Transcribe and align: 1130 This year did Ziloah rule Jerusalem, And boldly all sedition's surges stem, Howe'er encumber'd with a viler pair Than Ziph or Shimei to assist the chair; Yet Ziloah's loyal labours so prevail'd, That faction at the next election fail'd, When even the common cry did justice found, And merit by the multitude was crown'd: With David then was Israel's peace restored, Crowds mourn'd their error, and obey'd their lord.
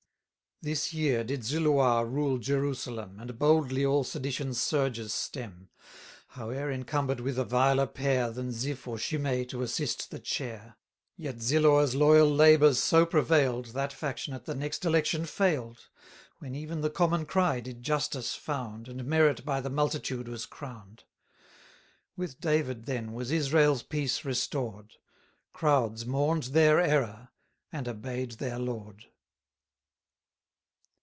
1130 0.63 0.71
This 0.71 0.93
year 0.93 1.23
did 1.23 1.43
Ziloah 1.71 2.05
rule 2.05 2.37
Jerusalem, 2.37 3.19
And 3.19 3.39
boldly 3.39 3.83
all 3.83 4.03
sedition's 4.03 4.61
surges 4.61 5.11
stem, 5.11 5.69
Howe'er 6.37 6.71
encumber'd 6.71 7.19
with 7.19 7.39
a 7.39 7.43
viler 7.43 7.87
pair 7.87 8.29
Than 8.29 8.51
Ziph 8.51 8.87
or 8.87 8.99
Shimei 8.99 9.43
to 9.45 9.63
assist 9.63 10.11
the 10.11 10.19
chair; 10.19 10.75
Yet 11.17 11.37
Ziloah's 11.41 11.95
loyal 11.95 12.29
labours 12.29 12.77
so 12.77 13.07
prevail'd, 13.07 13.73
That 13.73 13.91
faction 13.91 14.35
at 14.35 14.45
the 14.45 14.53
next 14.53 14.85
election 14.85 15.25
fail'd, 15.25 15.87
When 16.37 16.53
even 16.53 16.81
the 16.81 16.91
common 16.91 17.25
cry 17.25 17.59
did 17.59 17.81
justice 17.81 18.35
found, 18.35 18.87
And 18.87 19.03
merit 19.03 19.43
by 19.43 19.61
the 19.61 19.71
multitude 19.71 20.27
was 20.27 20.45
crown'd: 20.45 21.05
With 22.15 22.39
David 22.39 22.85
then 22.85 23.13
was 23.13 23.31
Israel's 23.31 23.81
peace 23.81 24.23
restored, 24.23 24.93
Crowds 25.53 26.05
mourn'd 26.05 26.53
their 26.53 26.79
error, 26.79 27.29
and 27.71 27.87
obey'd 27.87 28.33
their 28.33 28.59
lord. 28.59 29.07